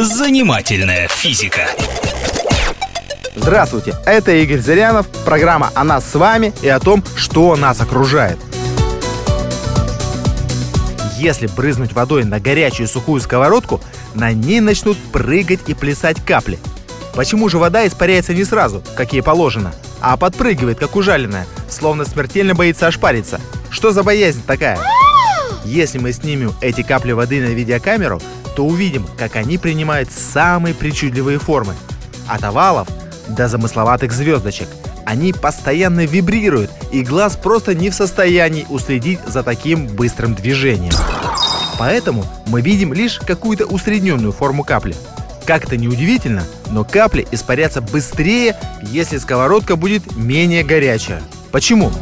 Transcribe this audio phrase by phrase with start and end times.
[0.00, 1.62] Занимательная физика.
[3.34, 8.38] Здравствуйте, это Игорь Зырянов, программа о нас с вами и о том, что нас окружает.
[11.16, 13.80] Если брызнуть водой на горячую сухую сковородку,
[14.14, 16.60] на ней начнут прыгать и плясать капли.
[17.16, 22.54] Почему же вода испаряется не сразу, как ей положено, а подпрыгивает, как ужаленная, словно смертельно
[22.54, 23.40] боится ошпариться?
[23.68, 24.78] Что за боязнь такая?
[25.64, 28.22] Если мы снимем эти капли воды на видеокамеру,
[28.58, 31.76] то увидим, как они принимают самые причудливые формы.
[32.26, 32.88] От овалов
[33.28, 34.66] до замысловатых звездочек.
[35.06, 40.92] Они постоянно вибрируют, и глаз просто не в состоянии уследить за таким быстрым движением.
[41.78, 44.96] Поэтому мы видим лишь какую-то усредненную форму капли.
[45.46, 51.22] Как это не удивительно, но капли испарятся быстрее, если сковородка будет менее горячая.
[51.52, 51.92] Почему?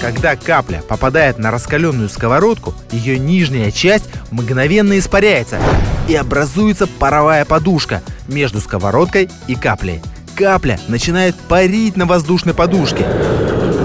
[0.00, 5.58] Когда капля попадает на раскаленную сковородку, ее нижняя часть мгновенно испаряется
[6.06, 10.00] и образуется паровая подушка между сковородкой и каплей.
[10.36, 13.04] Капля начинает парить на воздушной подушке.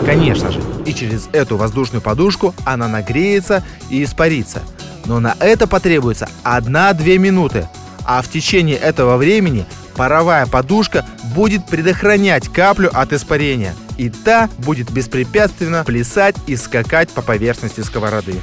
[0.06, 4.61] Конечно же, и через эту воздушную подушку она нагреется и испарится.
[5.06, 7.67] Но на это потребуется 1-2 минуты.
[8.06, 11.05] А в течение этого времени паровая подушка
[11.36, 13.75] будет предохранять каплю от испарения.
[13.97, 18.35] И та будет беспрепятственно плясать и скакать по поверхности сковороды.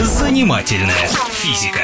[0.00, 1.82] Занимательная физика.